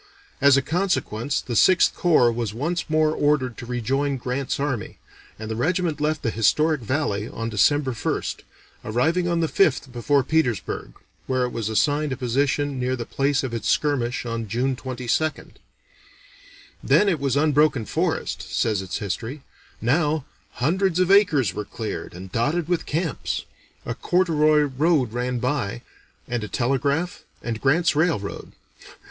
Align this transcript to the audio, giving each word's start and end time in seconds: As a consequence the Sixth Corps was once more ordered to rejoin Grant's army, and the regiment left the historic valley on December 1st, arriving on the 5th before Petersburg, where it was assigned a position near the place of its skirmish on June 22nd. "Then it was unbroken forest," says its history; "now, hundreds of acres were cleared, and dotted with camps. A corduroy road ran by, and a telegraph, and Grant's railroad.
As 0.41 0.57
a 0.57 0.63
consequence 0.63 1.41
the 1.41 1.55
Sixth 1.55 1.93
Corps 1.93 2.31
was 2.31 2.55
once 2.55 2.89
more 2.89 3.11
ordered 3.11 3.55
to 3.59 3.67
rejoin 3.67 4.17
Grant's 4.17 4.59
army, 4.59 4.97
and 5.37 5.47
the 5.51 5.55
regiment 5.55 6.01
left 6.01 6.23
the 6.23 6.31
historic 6.31 6.81
valley 6.81 7.27
on 7.29 7.49
December 7.51 7.91
1st, 7.91 8.37
arriving 8.83 9.27
on 9.27 9.41
the 9.41 9.47
5th 9.47 9.91
before 9.91 10.23
Petersburg, 10.23 10.93
where 11.27 11.43
it 11.43 11.51
was 11.51 11.69
assigned 11.69 12.11
a 12.11 12.17
position 12.17 12.79
near 12.79 12.95
the 12.95 13.05
place 13.05 13.43
of 13.43 13.53
its 13.53 13.69
skirmish 13.69 14.25
on 14.25 14.47
June 14.47 14.75
22nd. 14.75 15.57
"Then 16.83 17.07
it 17.07 17.19
was 17.19 17.35
unbroken 17.37 17.85
forest," 17.85 18.41
says 18.51 18.81
its 18.81 18.97
history; 18.97 19.43
"now, 19.81 20.25
hundreds 20.53 20.99
of 20.99 21.11
acres 21.11 21.53
were 21.53 21.63
cleared, 21.63 22.15
and 22.15 22.31
dotted 22.31 22.67
with 22.67 22.87
camps. 22.87 23.45
A 23.85 23.93
corduroy 23.93 24.61
road 24.61 25.13
ran 25.13 25.37
by, 25.37 25.83
and 26.27 26.43
a 26.43 26.47
telegraph, 26.47 27.21
and 27.43 27.61
Grant's 27.61 27.95
railroad. 27.95 28.53